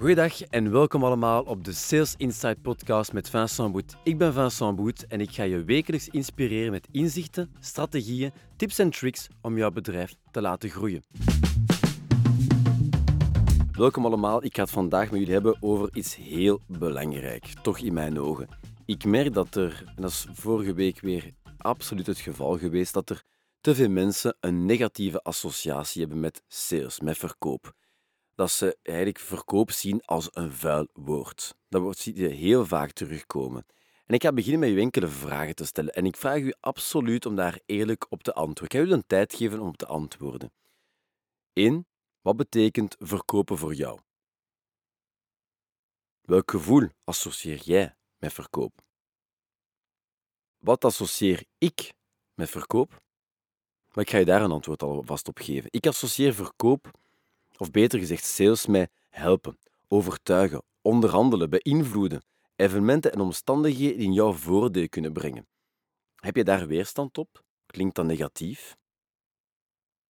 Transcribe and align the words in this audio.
Goedendag 0.00 0.42
en 0.42 0.70
welkom 0.70 1.04
allemaal 1.04 1.42
op 1.42 1.64
de 1.64 1.72
Sales 1.72 2.14
Insight 2.16 2.62
podcast 2.62 3.12
met 3.12 3.30
Vincent 3.30 3.72
Boet. 3.72 3.96
Ik 4.04 4.18
ben 4.18 4.32
Vincent 4.32 4.76
Boet 4.76 5.06
en 5.06 5.20
ik 5.20 5.30
ga 5.30 5.42
je 5.42 5.64
wekelijks 5.64 6.08
inspireren 6.08 6.70
met 6.70 6.88
inzichten, 6.90 7.54
strategieën, 7.58 8.32
tips 8.56 8.78
en 8.78 8.90
tricks 8.90 9.28
om 9.42 9.56
jouw 9.56 9.70
bedrijf 9.70 10.14
te 10.30 10.40
laten 10.40 10.70
groeien. 10.70 11.02
Welkom 13.72 14.04
allemaal, 14.06 14.44
ik 14.44 14.54
ga 14.54 14.62
het 14.62 14.70
vandaag 14.70 15.10
met 15.10 15.18
jullie 15.18 15.34
hebben 15.34 15.56
over 15.60 15.88
iets 15.92 16.16
heel 16.16 16.60
belangrijk, 16.66 17.44
toch 17.62 17.78
in 17.78 17.92
mijn 17.92 18.20
ogen. 18.20 18.48
Ik 18.84 19.04
merk 19.04 19.34
dat 19.34 19.54
er, 19.54 19.82
en 19.96 20.02
dat 20.02 20.10
is 20.10 20.26
vorige 20.32 20.74
week 20.74 21.00
weer 21.00 21.30
absoluut 21.58 22.06
het 22.06 22.18
geval 22.18 22.58
geweest, 22.58 22.94
dat 22.94 23.10
er 23.10 23.22
te 23.60 23.74
veel 23.74 23.90
mensen 23.90 24.36
een 24.40 24.66
negatieve 24.66 25.22
associatie 25.22 26.00
hebben 26.00 26.20
met 26.20 26.42
sales, 26.48 27.00
met 27.00 27.18
verkoop 27.18 27.78
dat 28.40 28.50
ze 28.50 28.78
eigenlijk 28.82 29.18
verkoop 29.18 29.70
zien 29.70 30.02
als 30.04 30.28
een 30.32 30.52
vuil 30.52 30.88
woord. 30.92 31.54
Dat 31.68 31.82
woord 31.82 31.98
zie 31.98 32.16
je 32.16 32.28
heel 32.28 32.66
vaak 32.66 32.92
terugkomen. 32.92 33.66
En 34.06 34.14
ik 34.14 34.22
ga 34.22 34.32
beginnen 34.32 34.60
met 34.60 34.68
u 34.70 34.80
enkele 34.80 35.08
vragen 35.08 35.54
te 35.54 35.64
stellen. 35.64 35.94
En 35.94 36.06
ik 36.06 36.16
vraag 36.16 36.38
u 36.38 36.54
absoluut 36.60 37.26
om 37.26 37.34
daar 37.36 37.60
eerlijk 37.66 38.06
op 38.08 38.22
te 38.22 38.32
antwoorden. 38.32 38.64
Ik 38.64 38.86
ga 38.86 38.92
u 38.92 38.96
een 38.96 39.06
tijd 39.06 39.34
geven 39.34 39.60
om 39.60 39.68
op 39.68 39.76
te 39.76 39.86
antwoorden. 39.86 40.52
1. 41.52 41.86
Wat 42.20 42.36
betekent 42.36 42.96
verkopen 42.98 43.58
voor 43.58 43.74
jou? 43.74 44.00
Welk 46.20 46.50
gevoel 46.50 46.88
associeer 47.04 47.62
jij 47.62 47.96
met 48.16 48.32
verkoop? 48.32 48.82
Wat 50.58 50.84
associeer 50.84 51.44
ik 51.58 51.92
met 52.34 52.50
verkoop? 52.50 52.90
Maar 53.92 54.04
ik 54.04 54.10
ga 54.10 54.18
je 54.18 54.24
daar 54.24 54.42
een 54.42 54.50
antwoord 54.50 54.82
alvast 54.82 55.28
op 55.28 55.38
geven. 55.38 55.70
Ik 55.72 55.86
associeer 55.86 56.34
verkoop 56.34 56.98
of 57.60 57.70
beter 57.70 57.98
gezegd 57.98 58.24
sales, 58.24 58.66
mij 58.66 58.88
helpen, 59.08 59.58
overtuigen, 59.88 60.62
onderhandelen, 60.82 61.50
beïnvloeden, 61.50 62.22
evenementen 62.56 63.12
en 63.12 63.20
omstandigheden 63.20 63.96
die 63.96 64.06
in 64.06 64.12
jouw 64.12 64.32
voordeel 64.32 64.88
kunnen 64.88 65.12
brengen. 65.12 65.48
Heb 66.14 66.36
je 66.36 66.44
daar 66.44 66.66
weerstand 66.66 67.18
op? 67.18 67.44
Klinkt 67.66 67.94
dat 67.94 68.04
negatief? 68.04 68.76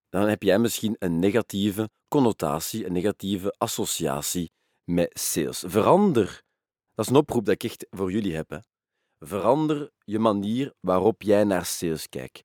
Dan 0.09 0.29
heb 0.29 0.43
jij 0.43 0.59
misschien 0.59 0.97
een 0.99 1.19
negatieve 1.19 1.91
connotatie, 2.09 2.87
een 2.87 2.93
negatieve 2.93 3.55
associatie 3.59 4.53
met 4.85 5.19
sales. 5.19 5.65
Verander, 5.67 6.43
dat 6.95 7.05
is 7.05 7.11
een 7.11 7.19
oproep 7.19 7.45
dat 7.45 7.55
ik 7.55 7.65
echt 7.65 7.87
voor 7.91 8.13
jullie 8.13 8.35
heb. 8.35 8.51
Hè. 8.51 8.59
Verander 9.19 9.91
je 10.05 10.19
manier 10.19 10.75
waarop 10.81 11.23
jij 11.23 11.45
naar 11.45 11.65
sales 11.65 12.09
kijkt. 12.09 12.43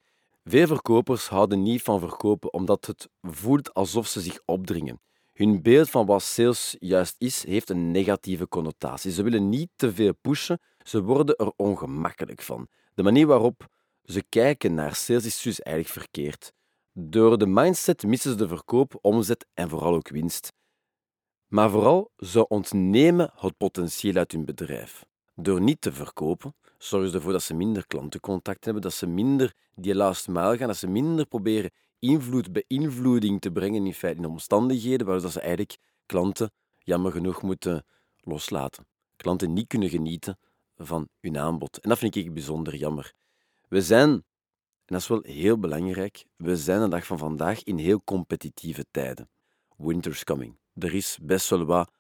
Veel 0.50 0.68
verkopers 0.68 1.28
houden 1.28 1.62
niet 1.62 1.82
van 1.82 2.00
verkopen 2.00 2.54
omdat 2.54 2.86
het 2.86 3.10
voelt 3.22 3.74
alsof 3.74 4.08
ze 4.08 4.22
zich 4.22 4.40
opdringen. 4.46 5.02
Hun 5.34 5.62
beeld 5.62 5.90
van 5.90 6.06
wat 6.06 6.24
sales 6.24 6.76
juist 6.80 7.16
is, 7.18 7.46
heeft 7.46 7.70
een 7.70 7.92
negatieve 7.92 8.48
connotatie. 8.48 9.12
Ze 9.12 9.24
willen 9.24 9.50
niet 9.50 9.70
te 9.76 9.94
veel 9.94 10.14
pushen, 10.22 10.60
ze 10.84 11.02
worden 11.02 11.36
er 11.36 11.52
ongemakkelijk 11.56 12.42
van. 12.42 12.68
De 12.94 13.04
manier 13.04 13.28
waarop 13.28 13.68
ze 14.04 14.24
kijken 14.30 14.74
naar 14.74 14.96
sales 14.96 15.26
is 15.26 15.42
dus 15.42 15.62
eigenlijk 15.62 16.00
verkeerd. 16.00 16.54
Door 16.92 17.38
de 17.38 17.48
mindset 17.48 18.04
missen 18.04 18.32
ze 18.32 18.38
de 18.38 18.48
verkoop, 18.48 18.98
omzet 19.02 19.46
en 19.54 19.70
vooral 19.70 19.94
ook 19.94 20.10
winst. 20.10 20.54
Maar 21.48 21.70
vooral, 21.70 22.12
ze 22.18 22.48
ontnemen 22.48 23.32
het 23.36 23.58
potentieel 23.58 24.16
uit 24.16 24.32
hun 24.32 24.46
bedrijf. 24.46 25.06
Door 25.36 25.62
niet 25.62 25.82
te 25.82 25.94
verkopen, 25.94 26.56
zorgen 26.86 27.10
ze 27.10 27.16
ervoor 27.16 27.32
dat 27.32 27.44
ze 27.44 27.54
minder 27.54 27.88
klantencontact 27.88 28.66
hebben, 28.66 28.84
dat 28.84 28.94
ze 28.94 29.08
minder 29.08 29.54
die 29.76 29.96
last 29.96 30.28
mile 30.28 30.58
gaan, 30.58 30.68
dat 30.68 30.78
ze 30.78 30.88
minder 30.88 31.26
proberen 31.26 31.72
invloed, 32.00 32.52
beïnvloeding 32.52 33.42
te 33.42 33.52
brengen 33.52 33.86
in 33.86 33.94
feite 33.94 34.20
in 34.20 34.26
omstandigheden 34.26 35.08
waardoor 35.08 35.32
ze 35.32 35.40
eigenlijk 35.40 35.78
klanten 36.06 36.52
jammer 36.78 37.12
genoeg 37.12 37.42
moeten 37.42 37.86
loslaten. 38.18 38.88
Klanten 39.16 39.54
niet 39.54 39.68
kunnen 39.68 39.90
genieten 39.90 40.38
van 40.78 41.10
hun 41.20 41.38
aanbod. 41.38 41.80
En 41.80 41.90
dat 41.90 41.98
vind 41.98 42.16
ik 42.16 42.34
bijzonder 42.34 42.76
jammer. 42.76 43.14
We 43.68 43.82
zijn, 43.82 44.10
en 44.10 44.24
dat 44.86 45.02
is 45.02 45.08
wel 45.08 45.22
heel 45.24 45.60
belangrijk, 45.60 46.26
we 46.36 46.58
zijn 46.58 46.82
de 46.82 46.88
dag 46.88 47.06
van 47.06 47.18
vandaag 47.18 47.64
in 47.64 47.78
heel 47.78 48.02
competitieve 48.04 48.86
tijden. 48.92 49.30
Winter's 49.78 50.24
coming. 50.24 50.58
Er 50.74 50.96
is 50.96 51.18
best 51.22 51.50
wel 51.50 51.66
wat 51.66 51.92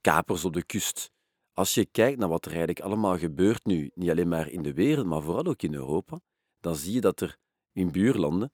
kapers 0.00 0.44
op 0.44 0.52
de 0.52 0.64
kust. 0.64 1.11
Als 1.52 1.74
je 1.74 1.86
kijkt 1.86 2.18
naar 2.18 2.28
wat 2.28 2.44
er 2.44 2.50
eigenlijk 2.50 2.80
allemaal 2.80 3.18
gebeurt 3.18 3.64
nu, 3.64 3.90
niet 3.94 4.10
alleen 4.10 4.28
maar 4.28 4.48
in 4.48 4.62
de 4.62 4.74
wereld, 4.74 5.06
maar 5.06 5.22
vooral 5.22 5.44
ook 5.44 5.62
in 5.62 5.74
Europa, 5.74 6.20
dan 6.60 6.76
zie 6.76 6.92
je 6.92 7.00
dat 7.00 7.20
er 7.20 7.36
in 7.72 7.90
buurlanden 7.90 8.52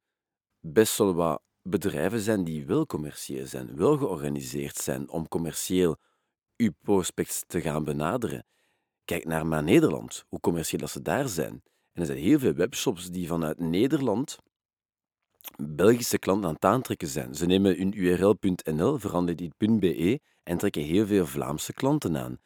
best 0.61 0.99
wel 0.99 1.15
wat 1.15 1.43
bedrijven 1.63 2.21
zijn 2.21 2.45
die 2.45 2.67
wel 2.67 2.87
commercieel 2.87 3.47
zijn, 3.47 3.77
wel 3.77 3.97
georganiseerd 3.97 4.77
zijn 4.77 5.09
om 5.09 5.29
commercieel 5.29 5.97
uw 6.57 6.71
prospects 6.83 7.45
te 7.47 7.61
gaan 7.61 7.85
benaderen. 7.85 8.47
Kijk 9.05 9.25
naar 9.25 9.47
maar 9.47 9.63
Nederland, 9.63 10.25
hoe 10.29 10.41
commercieel 10.41 10.81
dat 10.81 10.91
ze 10.91 11.03
daar 11.03 11.29
zijn. 11.29 11.63
En 11.93 12.01
er 12.01 12.07
zijn 12.07 12.19
heel 12.19 12.39
veel 12.39 12.53
webshops 12.53 13.11
die 13.11 13.27
vanuit 13.27 13.59
Nederland 13.59 14.39
Belgische 15.57 16.19
klanten 16.19 16.49
aan 16.49 16.55
het 16.55 16.65
aantrekken 16.65 17.09
zijn. 17.09 17.35
Ze 17.35 17.47
nemen 17.47 17.77
hun 17.77 17.99
url.nl, 17.99 18.99
veranderen 18.99 19.37
die 19.37 19.79
.be 19.79 20.21
en 20.43 20.59
trekken 20.59 20.83
heel 20.83 21.07
veel 21.07 21.27
Vlaamse 21.27 21.73
klanten 21.73 22.17
aan 22.17 22.39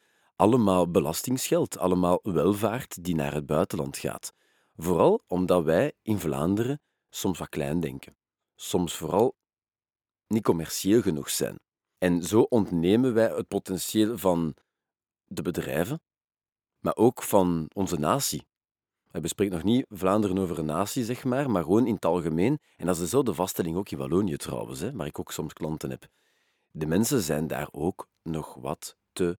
allemaal 0.43 0.91
belastingsgeld, 0.91 1.77
allemaal 1.77 2.19
welvaart 2.23 3.03
die 3.03 3.15
naar 3.15 3.33
het 3.33 3.45
buitenland 3.45 3.97
gaat. 3.97 4.33
Vooral 4.75 5.23
omdat 5.27 5.63
wij 5.63 5.93
in 6.01 6.19
Vlaanderen 6.19 6.81
soms 7.09 7.39
wat 7.39 7.49
klein 7.49 7.79
denken, 7.79 8.17
soms 8.55 8.95
vooral 8.95 9.35
niet 10.27 10.43
commercieel 10.43 11.01
genoeg 11.01 11.29
zijn. 11.29 11.59
En 11.97 12.23
zo 12.23 12.41
ontnemen 12.41 13.13
wij 13.13 13.35
het 13.35 13.47
potentieel 13.47 14.17
van 14.17 14.55
de 15.25 15.41
bedrijven, 15.41 16.01
maar 16.79 16.95
ook 16.95 17.23
van 17.23 17.69
onze 17.73 17.99
natie. 17.99 18.47
We 19.11 19.19
bespreken 19.19 19.53
nog 19.53 19.63
niet 19.63 19.85
Vlaanderen 19.89 20.37
over 20.37 20.59
een 20.59 20.65
natie, 20.65 21.03
zeg 21.03 21.23
maar, 21.23 21.49
maar 21.49 21.63
gewoon 21.63 21.87
in 21.87 21.93
het 21.93 22.05
algemeen. 22.05 22.59
En 22.77 22.85
dat 22.85 22.95
is 22.95 23.01
dezelfde 23.01 23.33
vaststelling 23.33 23.77
ook 23.77 23.89
in 23.89 23.97
Wallonië 23.97 24.37
trouwens, 24.37 24.79
hè, 24.79 24.91
waar 24.91 25.07
ik 25.07 25.19
ook 25.19 25.31
soms 25.31 25.53
klanten 25.53 25.89
heb. 25.89 26.07
De 26.71 26.85
mensen 26.85 27.21
zijn 27.21 27.47
daar 27.47 27.67
ook 27.71 28.07
nog 28.23 28.53
wat 28.53 28.97
te 29.11 29.37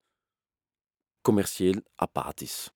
commercieel 1.24 1.82
apathisch. 1.94 2.70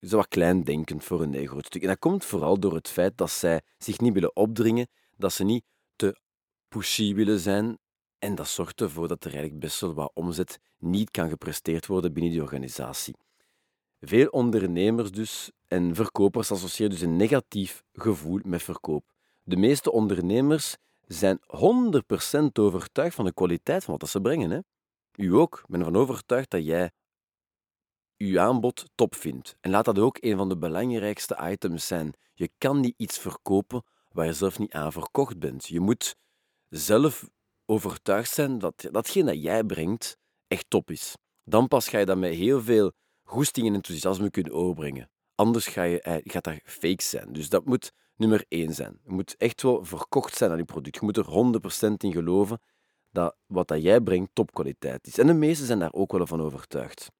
Zo 0.00 0.16
wat 0.16 0.28
kleindenkend 0.28 1.04
voor 1.04 1.22
een 1.22 1.46
groot 1.46 1.66
stuk. 1.66 1.82
En 1.82 1.88
dat 1.88 1.98
komt 1.98 2.24
vooral 2.24 2.60
door 2.60 2.74
het 2.74 2.88
feit 2.88 3.16
dat 3.16 3.30
zij 3.30 3.60
zich 3.78 4.00
niet 4.00 4.12
willen 4.12 4.36
opdringen, 4.36 4.88
dat 5.16 5.32
ze 5.32 5.44
niet 5.44 5.64
te 5.96 6.20
pushy 6.68 7.14
willen 7.14 7.38
zijn. 7.38 7.78
En 8.18 8.34
dat 8.34 8.48
zorgt 8.48 8.80
ervoor 8.80 9.08
dat 9.08 9.24
er 9.24 9.30
eigenlijk 9.30 9.60
best 9.60 9.80
wel 9.80 9.94
wat 9.94 10.10
omzet 10.14 10.58
niet 10.78 11.10
kan 11.10 11.28
gepresteerd 11.28 11.86
worden 11.86 12.12
binnen 12.12 12.32
die 12.32 12.42
organisatie. 12.42 13.14
Veel 14.00 14.28
ondernemers 14.28 15.10
dus 15.10 15.50
en 15.66 15.94
verkopers 15.94 16.52
associëren 16.52 16.92
dus 16.92 17.00
een 17.00 17.16
negatief 17.16 17.82
gevoel 17.92 18.40
met 18.44 18.62
verkoop. 18.62 19.12
De 19.42 19.56
meeste 19.56 19.92
ondernemers 19.92 20.76
zijn 21.06 21.40
100% 21.40 22.46
overtuigd 22.52 23.14
van 23.14 23.24
de 23.24 23.34
kwaliteit 23.34 23.84
van 23.84 23.96
wat 23.98 24.08
ze 24.08 24.20
brengen. 24.20 24.50
Hè? 24.50 24.58
U 25.14 25.34
ook. 25.34 25.58
Ik 25.58 25.66
ben 25.68 25.80
ervan 25.80 25.96
overtuigd 25.96 26.50
dat 26.50 26.64
jij 26.64 26.90
uw 28.18 28.40
aanbod 28.40 28.84
top 28.94 29.14
vindt. 29.14 29.56
En 29.60 29.70
laat 29.70 29.84
dat 29.84 29.98
ook 29.98 30.16
een 30.20 30.36
van 30.36 30.48
de 30.48 30.56
belangrijkste 30.56 31.38
items 31.50 31.86
zijn. 31.86 32.12
Je 32.34 32.50
kan 32.58 32.80
niet 32.80 32.94
iets 32.96 33.18
verkopen 33.18 33.84
waar 34.08 34.26
je 34.26 34.32
zelf 34.32 34.58
niet 34.58 34.72
aan 34.72 34.92
verkocht 34.92 35.38
bent. 35.38 35.66
Je 35.66 35.80
moet 35.80 36.16
zelf 36.68 37.28
overtuigd 37.66 38.30
zijn 38.30 38.58
dat 38.58 38.88
datgene 38.90 39.32
dat 39.32 39.42
jij 39.42 39.64
brengt 39.64 40.18
echt 40.46 40.64
top 40.68 40.90
is. 40.90 41.16
Dan 41.44 41.68
pas 41.68 41.88
ga 41.88 41.98
je 41.98 42.06
dat 42.06 42.18
met 42.18 42.34
heel 42.34 42.62
veel 42.62 42.92
goesting 43.22 43.66
en 43.66 43.74
enthousiasme 43.74 44.30
kunnen 44.30 44.52
overbrengen. 44.52 45.10
Anders 45.34 45.66
ga 45.66 45.82
je, 45.82 46.00
eh, 46.00 46.16
gaat 46.24 46.44
dat 46.44 46.60
fake 46.64 47.02
zijn. 47.02 47.32
Dus 47.32 47.48
dat 47.48 47.64
moet 47.64 47.92
nummer 48.16 48.44
één 48.48 48.74
zijn. 48.74 49.00
Je 49.04 49.10
moet 49.10 49.36
echt 49.36 49.62
wel 49.62 49.84
verkocht 49.84 50.36
zijn 50.36 50.50
aan 50.50 50.56
je 50.56 50.64
product. 50.64 50.94
Je 50.94 51.04
moet 51.04 51.16
er 51.16 51.24
100% 51.24 52.02
in 52.02 52.12
geloven 52.12 52.60
dat 53.10 53.36
wat 53.46 53.68
dat 53.68 53.82
jij 53.82 54.00
brengt 54.00 54.30
topkwaliteit 54.32 55.06
is. 55.06 55.18
En 55.18 55.26
de 55.26 55.34
meesten 55.34 55.66
zijn 55.66 55.78
daar 55.78 55.92
ook 55.92 56.12
wel 56.12 56.26
van 56.26 56.40
overtuigd 56.40 57.10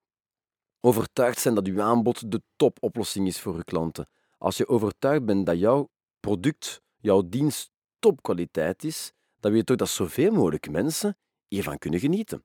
overtuigd 0.80 1.40
zijn 1.40 1.54
dat 1.54 1.66
uw 1.66 1.82
aanbod 1.82 2.30
de 2.30 2.42
topoplossing 2.56 3.26
is 3.26 3.40
voor 3.40 3.54
uw 3.54 3.62
klanten. 3.64 4.08
Als 4.38 4.56
je 4.56 4.68
overtuigd 4.68 5.24
bent 5.24 5.46
dat 5.46 5.58
jouw 5.58 5.88
product, 6.20 6.82
jouw 6.96 7.28
dienst 7.28 7.70
topkwaliteit 7.98 8.84
is, 8.84 9.12
dan 9.40 9.50
weet 9.50 9.60
je 9.60 9.66
toch 9.66 9.76
dat 9.76 9.88
zoveel 9.88 10.32
mogelijk 10.32 10.70
mensen 10.70 11.16
hiervan 11.48 11.78
kunnen 11.78 12.00
genieten. 12.00 12.44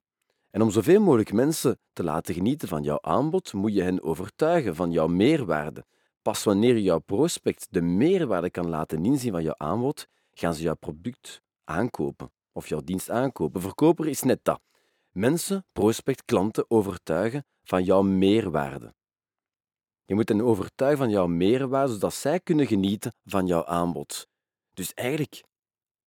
En 0.50 0.62
om 0.62 0.70
zoveel 0.70 1.00
mogelijk 1.00 1.32
mensen 1.32 1.78
te 1.92 2.04
laten 2.04 2.34
genieten 2.34 2.68
van 2.68 2.82
jouw 2.82 2.98
aanbod, 3.00 3.52
moet 3.52 3.74
je 3.74 3.82
hen 3.82 4.02
overtuigen 4.02 4.74
van 4.74 4.90
jouw 4.90 5.06
meerwaarde. 5.06 5.84
Pas 6.22 6.44
wanneer 6.44 6.78
jouw 6.78 6.98
prospect 6.98 7.66
de 7.70 7.80
meerwaarde 7.80 8.50
kan 8.50 8.68
laten 8.68 9.04
inzien 9.04 9.32
van 9.32 9.42
jouw 9.42 9.54
aanbod, 9.56 10.06
gaan 10.32 10.54
ze 10.54 10.62
jouw 10.62 10.74
product 10.74 11.42
aankopen 11.64 12.32
of 12.52 12.68
jouw 12.68 12.80
dienst 12.80 13.10
aankopen. 13.10 13.60
Verkoper 13.60 14.08
is 14.08 14.22
net 14.22 14.38
dat 14.42 14.60
mensen, 15.14 15.66
prospect, 15.72 16.24
klanten 16.24 16.70
overtuigen 16.70 17.46
van 17.62 17.84
jouw 17.84 18.02
meerwaarde. 18.02 18.94
Je 20.04 20.14
moet 20.14 20.28
hen 20.28 20.40
overtuigen 20.40 20.98
van 20.98 21.10
jouw 21.10 21.26
meerwaarde, 21.26 21.92
zodat 21.92 22.14
zij 22.14 22.40
kunnen 22.40 22.66
genieten 22.66 23.14
van 23.24 23.46
jouw 23.46 23.64
aanbod. 23.64 24.28
Dus 24.72 24.94
eigenlijk 24.94 25.44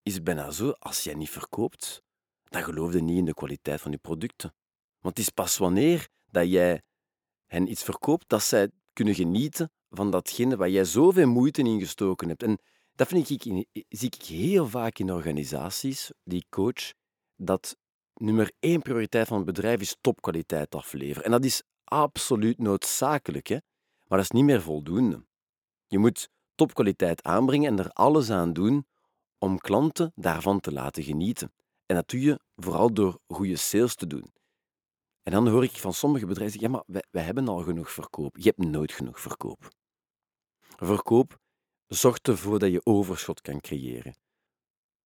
is 0.03 0.13
het 0.13 0.23
bijna 0.23 0.51
zo, 0.51 0.69
als 0.69 1.03
jij 1.03 1.13
niet 1.13 1.29
verkoopt, 1.29 2.01
dan 2.43 2.63
geloof 2.63 2.93
je 2.93 3.01
niet 3.01 3.17
in 3.17 3.25
de 3.25 3.33
kwaliteit 3.33 3.81
van 3.81 3.91
je 3.91 3.97
producten. 3.97 4.53
Want 4.99 5.17
het 5.17 5.25
is 5.27 5.33
pas 5.33 5.57
wanneer 5.57 6.07
dat 6.25 6.49
jij 6.49 6.81
hen 7.45 7.71
iets 7.71 7.83
verkoopt, 7.83 8.29
dat 8.29 8.43
zij 8.43 8.71
kunnen 8.93 9.15
genieten 9.15 9.71
van 9.89 10.11
datgene 10.11 10.57
waar 10.57 10.69
jij 10.69 10.83
zoveel 10.83 11.27
moeite 11.27 11.61
in 11.61 11.79
gestoken 11.79 12.27
hebt. 12.27 12.43
En 12.43 12.59
dat 12.95 13.07
vind 13.07 13.29
ik, 13.29 13.41
zie 13.89 14.09
ik 14.09 14.23
heel 14.23 14.67
vaak 14.67 14.99
in 14.99 15.11
organisaties 15.11 16.11
die 16.23 16.39
ik 16.39 16.49
coach, 16.49 16.93
dat 17.35 17.77
nummer 18.19 18.51
één 18.59 18.81
prioriteit 18.81 19.27
van 19.27 19.37
het 19.37 19.45
bedrijf 19.45 19.81
is 19.81 19.97
topkwaliteit 20.01 20.75
afleveren. 20.75 21.23
En 21.23 21.31
dat 21.31 21.45
is 21.45 21.63
absoluut 21.83 22.57
noodzakelijk, 22.57 23.47
hè? 23.47 23.57
maar 24.07 24.17
dat 24.17 24.27
is 24.27 24.31
niet 24.31 24.43
meer 24.43 24.61
voldoende. 24.61 25.25
Je 25.87 25.97
moet 25.97 26.29
topkwaliteit 26.55 27.23
aanbrengen 27.23 27.71
en 27.71 27.79
er 27.79 27.91
alles 27.91 28.29
aan 28.29 28.53
doen 28.53 28.87
om 29.37 29.57
klanten 29.57 30.11
daarvan 30.15 30.59
te 30.59 30.71
laten 30.71 31.03
genieten. 31.03 31.53
En 31.85 31.95
dat 31.95 32.09
doe 32.09 32.21
je 32.21 32.39
vooral 32.55 32.93
door 32.93 33.19
goede 33.27 33.55
sales 33.55 33.95
te 33.95 34.07
doen. 34.07 34.33
En 35.23 35.31
dan 35.31 35.47
hoor 35.47 35.63
ik 35.63 35.71
van 35.71 35.93
sommige 35.93 36.25
bedrijven 36.25 36.59
zeggen, 36.59 36.71
ja, 36.71 36.83
maar 36.89 37.03
wij 37.11 37.23
hebben 37.23 37.47
al 37.47 37.63
genoeg 37.63 37.91
verkoop. 37.91 38.37
Je 38.37 38.53
hebt 38.55 38.69
nooit 38.69 38.91
genoeg 38.91 39.19
verkoop. 39.19 39.69
Verkoop 40.75 41.39
zorgt 41.87 42.27
ervoor 42.27 42.59
dat 42.59 42.71
je 42.71 42.85
overschot 42.85 43.41
kan 43.41 43.61
creëren. 43.61 44.15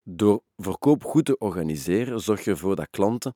Door 0.03 0.43
verkoop 0.55 1.03
goed 1.03 1.25
te 1.25 1.37
organiseren, 1.37 2.19
zorg 2.19 2.43
je 2.43 2.51
ervoor 2.51 2.75
dat 2.75 2.87
klanten 2.89 3.35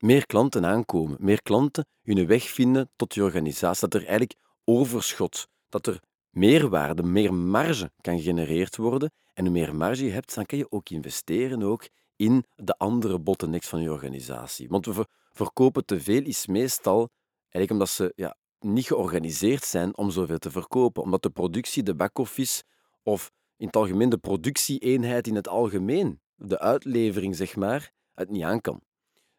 meer 0.00 0.26
klanten 0.26 0.66
aankomen, 0.66 1.16
meer 1.20 1.42
klanten 1.42 1.86
hun 2.02 2.26
weg 2.26 2.44
vinden 2.50 2.90
tot 2.96 3.14
je 3.14 3.22
organisatie, 3.22 3.88
dat 3.88 4.00
er 4.00 4.08
eigenlijk 4.08 4.38
overschot, 4.64 5.48
dat 5.68 5.86
er 5.86 6.00
meerwaarde, 6.30 7.02
meer 7.02 7.34
marge 7.34 7.92
kan 8.00 8.20
genereerd 8.20 8.76
worden. 8.76 9.12
En 9.34 9.44
hoe 9.44 9.52
meer 9.52 9.74
marge 9.74 10.04
je 10.04 10.10
hebt, 10.10 10.34
dan 10.34 10.46
kan 10.46 10.58
je 10.58 10.70
ook 10.70 10.88
investeren 10.88 11.62
ook 11.62 11.88
in 12.16 12.44
de 12.56 12.78
andere 12.78 13.18
bottlenecks 13.18 13.68
van 13.68 13.82
je 13.82 13.90
organisatie. 13.90 14.68
Want 14.68 14.86
we 14.86 15.06
verkopen 15.32 15.84
te 15.84 16.00
veel 16.00 16.22
is 16.22 16.46
meestal 16.46 17.10
eigenlijk 17.42 17.70
omdat 17.70 17.88
ze 17.88 18.12
ja, 18.16 18.36
niet 18.58 18.86
georganiseerd 18.86 19.64
zijn 19.64 19.96
om 19.96 20.10
zoveel 20.10 20.38
te 20.38 20.50
verkopen. 20.50 21.02
Omdat 21.02 21.22
de 21.22 21.30
productie, 21.30 21.82
de 21.82 21.94
back-office 21.94 22.62
of 23.02 23.32
in 23.60 23.66
het 23.66 23.76
algemeen 23.76 24.08
de 24.08 24.18
productieeenheid 24.18 25.26
in 25.26 25.34
het 25.34 25.48
algemeen, 25.48 26.20
de 26.34 26.58
uitlevering 26.58 27.36
zeg 27.36 27.56
maar, 27.56 27.92
het 28.14 28.30
niet 28.30 28.42
aan 28.42 28.60
kan. 28.60 28.80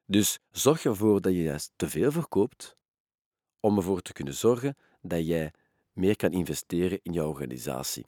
Dus 0.05 0.39
zorg 0.51 0.85
ervoor 0.85 1.21
dat 1.21 1.33
je 1.33 1.43
juist 1.43 1.71
te 1.75 1.89
veel 1.89 2.11
verkoopt 2.11 2.75
om 3.59 3.77
ervoor 3.77 4.01
te 4.01 4.13
kunnen 4.13 4.33
zorgen 4.33 4.77
dat 5.01 5.27
jij 5.27 5.53
meer 5.93 6.15
kan 6.15 6.31
investeren 6.31 6.99
in 7.03 7.13
jouw 7.13 7.27
organisatie. 7.27 8.05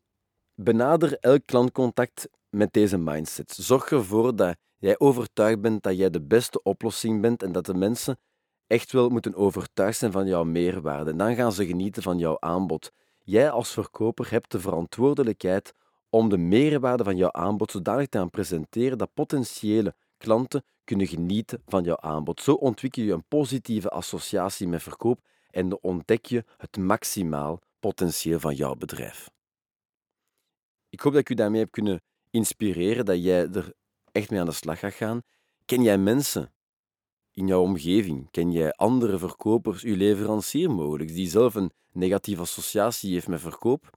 Benader 0.56 1.18
elk 1.20 1.46
klantcontact 1.46 2.30
met 2.50 2.74
deze 2.74 2.98
mindset. 2.98 3.52
Zorg 3.52 3.92
ervoor 3.92 4.36
dat 4.36 4.58
jij 4.78 5.00
overtuigd 5.00 5.62
bent 5.62 5.84
dat 5.84 5.98
jij 5.98 6.10
de 6.10 6.22
beste 6.22 6.64
oplossing 6.64 7.22
bent 7.22 7.44
en 7.44 7.52
dat 7.52 7.66
de 7.66 7.74
mensen 7.74 8.20
echt 8.68 8.92
wel 8.92 9.10
moeten 9.10 9.36
overtuigd 9.36 9.98
zijn 9.98 10.12
van 10.12 10.28
jouw 10.28 10.44
meerwaarde. 10.44 11.12
En 11.12 11.18
dan 11.18 11.36
gaan 11.36 11.52
ze 11.52 11.66
genieten 11.66 12.04
van 12.04 12.18
jouw 12.18 12.38
aanbod. 12.40 12.92
Jij 13.24 13.50
als 13.52 13.72
verkoper 13.72 14.32
hebt 14.32 14.52
de 14.52 14.60
verantwoordelijkheid 14.60 15.74
om 16.14 16.30
de 16.30 16.38
meerwaarde 16.38 17.04
van 17.04 17.18
jouw 17.18 17.32
aanbod 17.32 17.72
zodanig 17.72 18.08
te 18.08 18.28
presenteren 18.32 18.98
dat 18.98 19.14
potentiële 19.14 19.96
klanten 20.18 20.64
kunnen 20.84 21.08
genieten 21.08 21.62
van 21.66 21.84
jouw 21.84 22.00
aanbod. 22.00 22.42
Zo 22.42 22.54
ontwikkel 22.54 23.04
je 23.04 23.14
een 23.14 23.28
positieve 23.28 23.90
associatie 23.90 24.68
met 24.68 24.84
verkoop 24.84 25.20
en 25.50 25.82
ontdek 25.82 26.26
je 26.26 26.44
het 26.58 26.78
maximaal 26.78 27.60
potentieel 27.80 28.40
van 28.40 28.56
jouw 28.56 28.76
bedrijf. 28.76 29.30
Ik 30.90 31.00
hoop 31.00 31.12
dat 31.12 31.22
ik 31.22 31.30
u 31.30 31.34
daarmee 31.34 31.60
heb 31.60 31.72
kunnen 31.72 32.02
inspireren, 32.30 33.06
dat 33.06 33.24
jij 33.24 33.50
er 33.50 33.74
echt 34.12 34.30
mee 34.30 34.40
aan 34.40 34.46
de 34.46 34.52
slag 34.52 34.80
gaat 34.80 34.94
gaan. 34.94 35.22
Ken 35.66 35.82
jij 35.82 35.98
mensen 35.98 36.54
in 37.32 37.48
jouw 37.48 37.62
omgeving? 37.62 38.32
Ken 38.32 38.52
jij 38.52 38.72
andere 38.72 39.18
verkopers, 39.18 39.84
uw 39.84 39.96
leverancier 39.96 40.72
mogelijk, 40.72 41.10
die 41.10 41.30
zelf 41.30 41.56
een 41.56 41.72
negatieve 41.92 42.42
associatie 42.42 43.14
heeft 43.14 43.28
met 43.28 43.42
verkoop? 43.42 43.90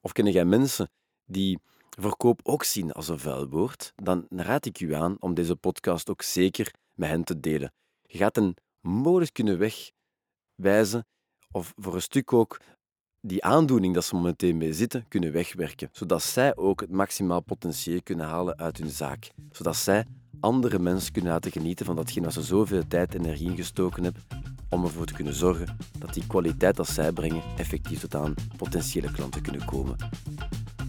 Of 0.00 0.12
ken 0.12 0.26
jij 0.26 0.44
mensen 0.44 0.90
die 1.30 1.58
verkoop 1.98 2.40
ook 2.42 2.64
zien 2.64 2.92
als 2.92 3.08
een 3.08 3.18
vuil 3.18 3.48
woord? 3.48 3.92
Dan 3.96 4.26
raad 4.28 4.66
ik 4.66 4.80
u 4.80 4.94
aan 4.94 5.16
om 5.20 5.34
deze 5.34 5.56
podcast 5.56 6.10
ook 6.10 6.22
zeker 6.22 6.74
met 6.94 7.08
hen 7.08 7.24
te 7.24 7.40
delen. 7.40 7.72
Je 8.06 8.18
gaat 8.18 8.36
een 8.36 8.56
mogelijk 8.80 9.32
kunnen 9.32 9.58
wegwijzen, 9.58 11.06
of 11.50 11.72
voor 11.76 11.94
een 11.94 12.02
stuk 12.02 12.32
ook 12.32 12.60
die 13.20 13.44
aandoening 13.44 13.94
dat 13.94 14.04
ze 14.04 14.14
momenteel 14.14 14.54
mee 14.54 14.72
zitten, 14.72 15.08
kunnen 15.08 15.32
wegwerken. 15.32 15.88
Zodat 15.92 16.22
zij 16.22 16.56
ook 16.56 16.80
het 16.80 16.90
maximaal 16.90 17.40
potentieel 17.40 18.02
kunnen 18.02 18.26
halen 18.26 18.58
uit 18.58 18.78
hun 18.78 18.90
zaak. 18.90 19.30
Zodat 19.50 19.76
zij 19.76 20.06
andere 20.40 20.78
mensen 20.78 21.12
kunnen 21.12 21.32
laten 21.32 21.52
genieten 21.52 21.86
van 21.86 21.96
datgene 21.96 22.24
waar 22.24 22.32
ze 22.32 22.42
zoveel 22.42 22.86
tijd 22.88 23.14
en 23.14 23.24
energie 23.24 23.50
in 23.50 23.56
gestoken 23.56 24.04
hebben, 24.04 24.22
om 24.68 24.84
ervoor 24.84 25.06
te 25.06 25.14
kunnen 25.14 25.34
zorgen 25.34 25.76
dat 25.98 26.14
die 26.14 26.26
kwaliteit 26.26 26.76
dat 26.76 26.88
zij 26.88 27.12
brengen 27.12 27.42
effectief 27.56 28.00
tot 28.00 28.14
aan 28.14 28.34
potentiële 28.56 29.12
klanten 29.12 29.42
kunnen 29.42 29.64
komen. 29.64 29.96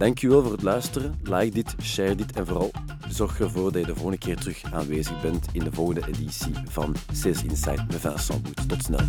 Dankjewel 0.01 0.41
voor 0.41 0.51
het 0.51 0.61
luisteren. 0.61 1.19
Like 1.23 1.49
dit, 1.49 1.75
share 1.81 2.15
dit 2.15 2.31
en 2.31 2.47
vooral 2.47 2.71
zorg 3.09 3.39
ervoor 3.39 3.71
dat 3.71 3.81
je 3.81 3.87
de 3.87 3.93
volgende 3.93 4.17
keer 4.17 4.35
terug 4.35 4.63
aanwezig 4.73 5.21
bent 5.21 5.47
in 5.51 5.63
de 5.63 5.71
volgende 5.71 6.07
editie 6.07 6.53
van 6.69 6.95
Sales 7.13 7.43
Insight 7.43 7.87
met 7.87 7.99
Vincent 7.99 8.43
Boet. 8.43 8.69
Tot 8.69 8.83
snel. 8.83 9.07